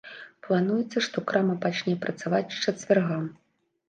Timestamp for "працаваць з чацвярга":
2.05-3.19